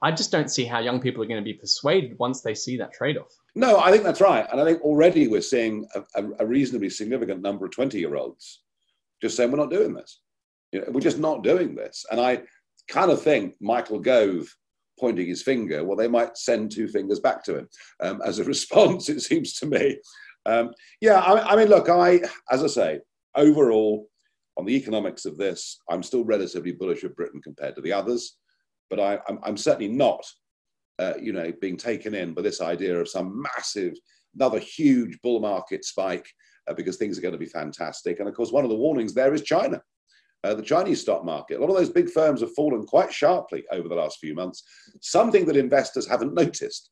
I 0.00 0.12
just 0.12 0.30
don't 0.30 0.50
see 0.50 0.64
how 0.64 0.78
young 0.78 1.00
people 1.00 1.22
are 1.22 1.26
going 1.26 1.42
to 1.42 1.44
be 1.44 1.54
persuaded 1.54 2.18
once 2.18 2.40
they 2.40 2.54
see 2.54 2.76
that 2.76 2.92
trade 2.92 3.18
off. 3.18 3.34
No, 3.54 3.80
I 3.80 3.90
think 3.90 4.04
that's 4.04 4.20
right. 4.20 4.46
And 4.50 4.60
I 4.60 4.64
think 4.64 4.80
already 4.82 5.26
we're 5.26 5.40
seeing 5.40 5.86
a, 6.14 6.24
a 6.38 6.46
reasonably 6.46 6.90
significant 6.90 7.42
number 7.42 7.64
of 7.64 7.72
20 7.72 7.98
year 7.98 8.14
olds 8.14 8.62
just 9.20 9.36
saying, 9.36 9.50
we're 9.50 9.58
not 9.58 9.70
doing 9.70 9.94
this. 9.94 10.20
You 10.72 10.80
know, 10.80 10.86
we're 10.90 11.00
just 11.00 11.18
not 11.18 11.42
doing 11.42 11.74
this. 11.74 12.04
And 12.10 12.20
I 12.20 12.42
kind 12.88 13.10
of 13.10 13.20
think 13.22 13.54
Michael 13.60 13.98
Gove 13.98 14.46
pointing 14.98 15.26
his 15.26 15.42
finger, 15.42 15.84
well, 15.84 15.96
they 15.96 16.08
might 16.08 16.36
send 16.36 16.70
two 16.70 16.88
fingers 16.88 17.20
back 17.20 17.42
to 17.44 17.58
him 17.58 17.68
um, 18.02 18.20
as 18.24 18.38
a 18.38 18.44
response, 18.54 19.08
it 19.08 19.20
seems 19.20 19.54
to 19.54 19.66
me. 19.66 19.98
Um, 20.46 20.70
yeah, 21.00 21.18
I, 21.18 21.52
I 21.52 21.56
mean, 21.56 21.68
look, 21.68 21.88
I, 21.88 22.20
as 22.50 22.62
I 22.62 22.68
say, 22.68 23.00
overall, 23.34 24.08
on 24.56 24.64
the 24.64 24.74
economics 24.74 25.24
of 25.24 25.36
this, 25.36 25.80
I'm 25.88 26.02
still 26.02 26.24
relatively 26.24 26.72
bullish 26.72 27.04
of 27.04 27.14
Britain 27.14 27.40
compared 27.40 27.76
to 27.76 27.80
the 27.80 27.92
others, 27.92 28.37
but 28.90 29.00
I, 29.00 29.18
am 29.44 29.56
certainly 29.56 29.88
not 29.88 30.24
uh, 30.98 31.14
you 31.20 31.32
know, 31.32 31.52
being 31.60 31.76
taken 31.76 32.14
in 32.14 32.34
by 32.34 32.42
this 32.42 32.60
idea 32.60 32.98
of 32.98 33.08
some 33.08 33.42
massive, 33.56 33.94
another 34.34 34.58
huge 34.58 35.18
bull 35.22 35.40
market 35.40 35.84
spike 35.84 36.28
uh, 36.68 36.74
because 36.74 36.96
things 36.96 37.16
are 37.16 37.22
going 37.22 37.32
to 37.32 37.38
be 37.38 37.46
fantastic. 37.46 38.18
And 38.18 38.28
of 38.28 38.34
course, 38.34 38.52
one 38.52 38.64
of 38.64 38.70
the 38.70 38.76
warnings 38.76 39.14
there 39.14 39.34
is 39.34 39.42
China. 39.42 39.80
Uh, 40.44 40.54
the 40.54 40.62
Chinese 40.62 41.00
stock 41.00 41.24
market. 41.24 41.56
A 41.56 41.60
lot 41.60 41.70
of 41.70 41.76
those 41.76 41.90
big 41.90 42.08
firms 42.10 42.40
have 42.42 42.54
fallen 42.54 42.86
quite 42.86 43.12
sharply 43.12 43.64
over 43.72 43.88
the 43.88 43.94
last 43.96 44.18
few 44.20 44.36
months, 44.36 44.62
something 45.00 45.44
that 45.46 45.56
investors 45.56 46.06
haven't 46.06 46.32
noticed, 46.32 46.90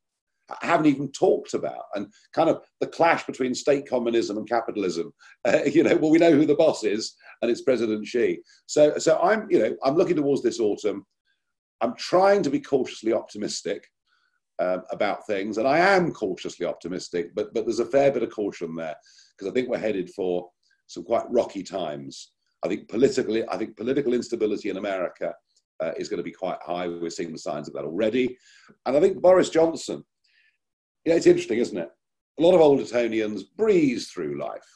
haven't 0.62 0.86
even 0.86 1.12
talked 1.12 1.54
about, 1.54 1.84
and 1.94 2.08
kind 2.32 2.50
of 2.50 2.60
the 2.80 2.88
clash 2.88 3.24
between 3.24 3.54
state 3.54 3.88
communism 3.88 4.36
and 4.36 4.48
capitalism. 4.48 5.12
Uh, 5.44 5.60
you 5.72 5.84
know, 5.84 5.94
well, 5.94 6.10
we 6.10 6.18
know 6.18 6.32
who 6.32 6.44
the 6.44 6.56
boss 6.56 6.82
is, 6.82 7.14
and 7.40 7.48
it's 7.48 7.62
President 7.62 8.04
Xi. 8.04 8.40
So, 8.66 8.98
so 8.98 9.16
I'm, 9.20 9.46
you 9.48 9.60
know, 9.60 9.76
I'm 9.84 9.94
looking 9.94 10.16
towards 10.16 10.42
this 10.42 10.58
autumn. 10.58 11.06
I'm 11.80 11.94
trying 11.96 12.42
to 12.42 12.50
be 12.50 12.60
cautiously 12.60 13.12
optimistic 13.12 13.86
um, 14.58 14.82
about 14.90 15.26
things, 15.26 15.58
and 15.58 15.68
I 15.68 15.78
am 15.78 16.12
cautiously 16.12 16.66
optimistic, 16.66 17.34
but 17.34 17.52
but 17.52 17.64
there's 17.66 17.80
a 17.80 17.86
fair 17.86 18.10
bit 18.10 18.22
of 18.22 18.30
caution 18.30 18.74
there 18.74 18.96
because 19.36 19.50
I 19.50 19.54
think 19.54 19.68
we're 19.68 19.78
headed 19.78 20.10
for 20.10 20.48
some 20.86 21.04
quite 21.04 21.30
rocky 21.30 21.62
times. 21.62 22.32
I 22.64 22.68
think 22.68 22.88
politically, 22.88 23.46
I 23.48 23.58
think 23.58 23.76
political 23.76 24.14
instability 24.14 24.70
in 24.70 24.78
America 24.78 25.34
uh, 25.80 25.92
is 25.98 26.08
going 26.08 26.18
to 26.18 26.24
be 26.24 26.32
quite 26.32 26.58
high. 26.64 26.88
We're 26.88 27.10
seeing 27.10 27.32
the 27.32 27.38
signs 27.38 27.68
of 27.68 27.74
that 27.74 27.84
already, 27.84 28.38
and 28.86 28.96
I 28.96 29.00
think 29.00 29.20
Boris 29.20 29.50
Johnson. 29.50 30.04
Yeah, 31.04 31.14
it's 31.14 31.26
interesting, 31.26 31.58
isn't 31.58 31.78
it? 31.78 31.90
A 32.38 32.42
lot 32.42 32.54
of 32.54 32.60
old 32.60 32.80
Etonians 32.80 33.44
breeze 33.44 34.08
through 34.08 34.40
life, 34.40 34.66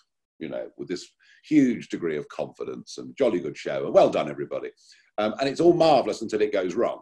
you 0.41 0.49
know, 0.49 0.69
with 0.77 0.89
this 0.89 1.07
huge 1.45 1.89
degree 1.89 2.17
of 2.17 2.29
confidence 2.29 2.99
and 2.99 3.17
jolly 3.17 3.41
good 3.41 3.57
show, 3.57 3.85
and 3.85 3.95
well 3.95 4.11
done, 4.11 4.31
everybody. 4.31 4.71
Um, 5.19 5.35
and 5.41 5.49
it's 5.49 5.61
all 5.61 5.75
marvelous 5.75 6.23
until 6.23 6.41
it 6.41 6.53
goes 6.53 6.75
wrong. 6.75 7.01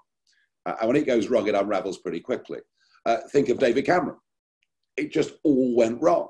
Uh, 0.67 0.75
and 0.81 0.89
when 0.89 0.97
it 0.97 1.07
goes 1.07 1.29
wrong, 1.29 1.47
it 1.47 1.55
unravels 1.55 1.99
pretty 1.99 2.21
quickly. 2.21 2.59
Uh, 3.07 3.19
think 3.33 3.49
of 3.49 3.59
David 3.59 3.87
Cameron. 3.87 4.19
It 4.97 5.13
just 5.13 5.35
all 5.45 5.77
went 5.77 6.03
wrong. 6.03 6.29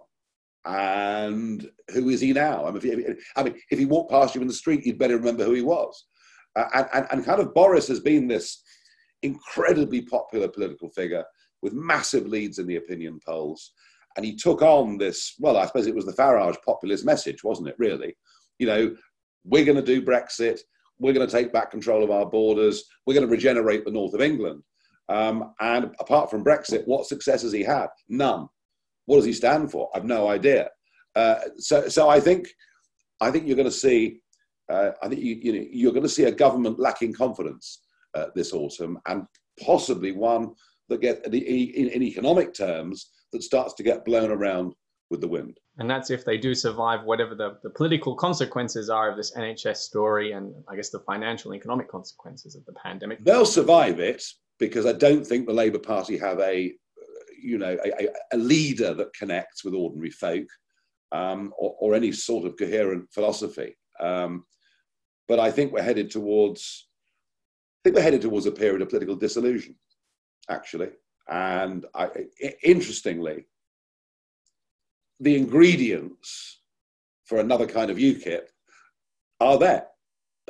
And 0.65 1.69
who 1.95 2.11
is 2.11 2.21
he 2.21 2.33
now? 2.33 2.67
I 2.67 2.71
mean, 2.71 2.83
if, 2.85 3.33
I 3.37 3.43
mean, 3.43 3.55
if 3.71 3.79
he 3.79 3.87
walked 3.87 4.11
past 4.11 4.35
you 4.35 4.43
in 4.43 4.49
the 4.49 4.53
street, 4.55 4.85
you'd 4.85 4.99
better 4.99 5.17
remember 5.17 5.45
who 5.45 5.55
he 5.55 5.63
was. 5.63 6.07
Uh, 6.57 6.65
and, 6.75 6.87
and, 6.93 7.07
and 7.11 7.25
kind 7.25 7.41
of 7.41 7.55
Boris 7.55 7.89
has 7.89 8.01
been 8.01 8.29
this 8.29 8.63
incredibly 9.23 10.03
popular 10.03 10.49
political 10.49 10.91
figure 10.91 11.25
with 11.63 11.73
massive 11.73 12.27
leads 12.27 12.59
in 12.59 12.67
the 12.67 12.77
opinion 12.77 13.19
polls. 13.25 13.73
And 14.19 14.27
he 14.27 14.37
took 14.37 14.61
on 14.61 14.99
this, 14.99 15.35
well, 15.39 15.57
I 15.57 15.65
suppose 15.65 15.87
it 15.87 15.95
was 15.95 16.05
the 16.05 16.13
Farage 16.13 16.57
populist 16.67 17.07
message, 17.07 17.43
wasn't 17.43 17.69
it, 17.69 17.77
really? 17.79 18.15
You 18.59 18.67
know, 18.67 18.97
we're 19.45 19.65
going 19.65 19.79
to 19.79 19.83
do 19.83 20.05
Brexit 20.05 20.59
we're 20.99 21.13
going 21.13 21.27
to 21.27 21.33
take 21.33 21.53
back 21.53 21.71
control 21.71 22.03
of 22.03 22.11
our 22.11 22.27
borders. 22.27 22.85
We're 23.07 23.15
going 23.15 23.27
to 23.27 23.31
regenerate 23.31 23.85
the 23.85 23.91
north 23.91 24.15
of 24.15 24.21
England. 24.21 24.63
Um, 25.09 25.55
and 25.61 25.95
apart 26.01 26.31
from 26.31 26.45
Brexit, 26.45 26.87
what 26.87 27.07
success 27.07 27.43
has 27.43 27.53
he 27.53 27.63
had? 27.63 27.87
None. 28.09 28.49
What 29.07 29.17
does 29.17 29.25
he 29.25 29.33
stand 29.33 29.71
for? 29.71 29.89
I've 29.95 30.05
no 30.05 30.29
idea. 30.29 30.69
Uh, 31.17 31.37
so, 31.57 31.89
so 31.89 32.09
I 32.09 32.21
think, 32.21 32.49
I 33.21 33.31
think 33.31 33.47
you're 33.47 33.57
going 33.57 33.69
to 33.69 33.73
see, 33.73 34.21
uh, 34.71 34.91
I 35.03 35.09
think 35.09 35.23
you, 35.23 35.39
you 35.41 35.53
know, 35.53 35.67
you're 35.71 35.93
going 35.93 36.03
to 36.03 36.09
see 36.09 36.25
a 36.25 36.33
government 36.33 36.79
lacking 36.79 37.15
confidence 37.15 37.81
uh, 38.15 38.27
this 38.35 38.53
autumn, 38.53 38.99
and 39.07 39.25
possibly 39.65 40.13
one 40.13 40.53
that 40.89 41.01
get 41.01 41.25
in, 41.27 41.89
in 41.89 42.03
economic 42.03 42.53
terms 42.55 43.11
that 43.33 43.43
starts 43.43 43.75
to 43.75 43.83
get 43.83 44.05
blown 44.05 44.31
around 44.31 44.75
with 45.11 45.21
the 45.21 45.29
wind. 45.29 45.59
And 45.79 45.89
that's 45.89 46.11
if 46.11 46.25
they 46.25 46.37
do 46.37 46.55
survive 46.55 47.05
whatever 47.05 47.35
the, 47.35 47.59
the 47.63 47.71
political 47.71 48.15
consequences 48.15 48.91
are 48.91 49.11
of 49.11 49.17
this 49.17 49.35
NHS 49.37 49.77
story 49.77 50.33
and 50.33 50.53
I 50.69 50.77
guess 50.77 50.91
the 50.91 51.01
financial 51.01 51.53
and 51.53 51.59
economic 51.59 51.89
consequences 51.89 52.57
of 52.57 52.65
the 52.67 52.73
pandemic. 52.73 53.25
They'll 53.25 53.47
survive 53.47 54.01
it 54.01 54.23
because 54.59 54.87
I 54.87 54.93
don't 54.93 55.27
think 55.27 55.47
the 55.47 55.53
Labour 55.53 55.79
Party 55.79 56.19
have 56.19 56.41
a, 56.41 56.73
you 57.41 57.59
know, 57.59 57.79
a, 57.85 58.09
a 58.33 58.37
leader 58.37 58.93
that 58.95 59.15
connects 59.15 59.65
with 59.65 59.75
ordinary 59.75 60.11
folk 60.11 60.47
um, 61.13 61.55
or, 61.57 61.75
or, 61.81 61.95
any 61.95 62.13
sort 62.13 62.45
of 62.45 62.59
coherent 62.59 63.11
philosophy. 63.15 63.79
Um, 63.99 64.45
but 65.27 65.39
I 65.39 65.51
think 65.51 65.73
we're 65.73 65.83
headed 65.83 66.11
towards, 66.11 66.87
I 67.01 67.81
think 67.85 67.97
we're 67.97 68.03
headed 68.03 68.21
towards 68.21 68.45
a 68.45 68.51
period 68.51 68.83
of 68.83 68.91
political 68.91 69.17
disillusion, 69.17 69.77
actually. 70.51 70.91
And 71.29 71.85
I, 71.95 72.09
interestingly, 72.63 73.47
the 75.21 75.37
ingredients 75.37 76.61
for 77.27 77.39
another 77.39 77.67
kind 77.67 77.91
of 77.91 77.99
UKIP 77.99 78.43
are 79.41 79.59
there. 79.59 79.87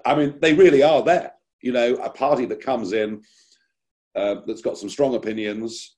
I 0.05 0.15
mean, 0.15 0.39
they 0.41 0.55
really 0.55 0.83
are 0.83 1.03
there. 1.03 1.33
You 1.61 1.73
know, 1.73 1.97
a 1.97 2.11
party 2.11 2.47
that 2.47 2.61
comes 2.61 2.93
in 2.93 3.23
uh, 4.15 4.37
that's 4.47 4.63
got 4.63 4.79
some 4.79 4.89
strong 4.89 5.15
opinions, 5.15 5.97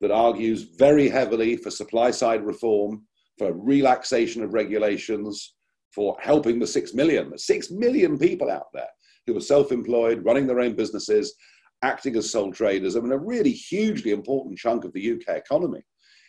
that 0.00 0.10
argues 0.10 0.62
very 0.62 1.08
heavily 1.08 1.56
for 1.56 1.70
supply 1.70 2.10
side 2.10 2.44
reform, 2.44 3.06
for 3.38 3.52
relaxation 3.52 4.42
of 4.42 4.52
regulations, 4.52 5.54
for 5.94 6.16
helping 6.20 6.58
the 6.58 6.66
six 6.66 6.94
million, 6.94 7.30
the 7.30 7.38
six 7.38 7.70
million 7.70 8.18
people 8.18 8.50
out 8.50 8.66
there 8.72 8.88
who 9.26 9.36
are 9.36 9.40
self 9.40 9.70
employed, 9.70 10.24
running 10.24 10.46
their 10.46 10.60
own 10.60 10.74
businesses, 10.74 11.34
acting 11.82 12.16
as 12.16 12.30
sole 12.30 12.52
traders. 12.52 12.96
I 12.96 13.00
mean, 13.00 13.12
a 13.12 13.18
really 13.18 13.52
hugely 13.52 14.12
important 14.12 14.58
chunk 14.58 14.84
of 14.84 14.92
the 14.92 15.12
UK 15.12 15.36
economy 15.36 15.82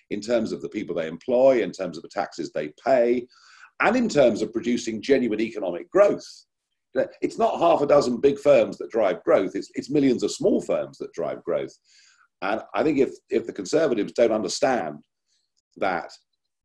in 0.10 0.22
terms 0.22 0.52
of 0.52 0.62
the 0.62 0.70
people 0.70 0.96
they 0.96 1.08
employ, 1.08 1.62
in 1.62 1.72
terms 1.72 1.98
of 1.98 2.04
the 2.04 2.10
taxes 2.10 2.52
they 2.52 2.72
pay, 2.84 3.28
and 3.82 3.96
in 3.96 4.10
terms 4.10 4.42
of 4.42 4.54
producing 4.54 5.02
genuine 5.02 5.42
economic 5.42 5.90
growth. 5.90 6.26
It's 7.22 7.40
not 7.40 7.60
half 7.60 7.82
a 7.82 7.88
dozen 7.88 8.22
big 8.22 8.40
firms 8.40 8.78
that 8.78 8.92
drive 8.92 9.24
growth, 9.24 9.56
it's, 9.56 9.70
it's 9.74 9.90
millions 9.90 10.22
of 10.24 10.32
small 10.32 10.62
firms 10.62 10.98
that 11.00 11.14
drive 11.14 11.44
growth. 11.44 11.76
And 12.42 12.62
I 12.76 12.84
think 12.84 13.00
if, 13.00 13.12
if 13.30 13.48
the 13.48 13.54
Conservatives 13.54 14.14
don't 14.14 14.32
understand 14.32 14.98
that, 15.78 16.12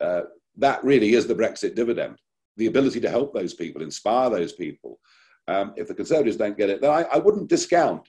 uh, 0.00 0.22
that 0.56 0.84
really 0.84 1.14
is 1.14 1.26
the 1.26 1.34
Brexit 1.34 1.74
dividend, 1.74 2.18
the 2.56 2.66
ability 2.66 3.00
to 3.00 3.10
help 3.10 3.32
those 3.32 3.54
people, 3.54 3.80
inspire 3.80 4.28
those 4.28 4.52
people. 4.52 4.98
Um, 5.46 5.72
if 5.76 5.88
the 5.88 5.94
Conservatives 5.94 6.36
don't 6.36 6.58
get 6.58 6.68
it, 6.68 6.82
then 6.82 6.90
I, 6.90 7.04
I 7.04 7.18
wouldn't 7.18 7.48
discount 7.48 8.06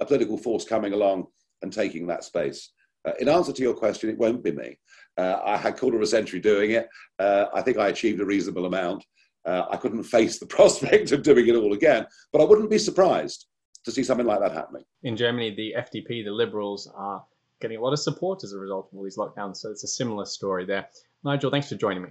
a 0.00 0.06
political 0.06 0.38
force 0.38 0.64
coming 0.64 0.92
along 0.92 1.26
and 1.62 1.72
taking 1.72 2.06
that 2.06 2.24
space. 2.24 2.70
Uh, 3.06 3.12
in 3.20 3.28
answer 3.28 3.52
to 3.52 3.62
your 3.62 3.74
question, 3.74 4.10
it 4.10 4.18
won't 4.18 4.42
be 4.42 4.52
me. 4.52 4.78
Uh, 5.16 5.38
I 5.44 5.56
had 5.56 5.76
quarter 5.76 5.96
of 5.96 6.02
a 6.02 6.06
century 6.06 6.40
doing 6.40 6.72
it. 6.72 6.88
Uh, 7.18 7.46
I 7.54 7.62
think 7.62 7.78
I 7.78 7.88
achieved 7.88 8.20
a 8.20 8.24
reasonable 8.24 8.66
amount. 8.66 9.04
Uh, 9.44 9.64
I 9.70 9.76
couldn't 9.76 10.02
face 10.02 10.38
the 10.38 10.46
prospect 10.56 11.12
of 11.12 11.22
doing 11.22 11.46
it 11.46 11.54
all 11.54 11.72
again, 11.72 12.06
but 12.32 12.40
I 12.40 12.44
wouldn't 12.44 12.70
be 12.70 12.78
surprised 12.78 13.46
to 13.84 13.92
see 13.92 14.02
something 14.02 14.26
like 14.26 14.40
that 14.40 14.52
happening. 14.52 14.82
In 15.04 15.16
Germany, 15.16 15.54
the 15.54 15.74
FDP, 15.78 16.24
the 16.24 16.32
Liberals, 16.32 16.90
are 16.96 17.24
getting 17.60 17.78
a 17.78 17.80
lot 17.80 17.92
of 17.92 18.00
support 18.00 18.42
as 18.44 18.52
a 18.52 18.58
result 18.58 18.88
of 18.90 18.98
all 18.98 19.04
these 19.04 19.16
lockdowns. 19.16 19.58
So 19.58 19.70
it's 19.70 19.84
a 19.84 19.88
similar 19.88 20.24
story 20.24 20.66
there. 20.66 20.88
Nigel, 21.24 21.50
thanks 21.50 21.68
for 21.68 21.76
joining 21.76 22.02
me. 22.02 22.10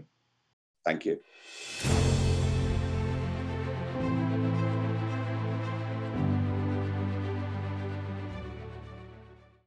Thank 0.85 1.05
you. 1.05 1.19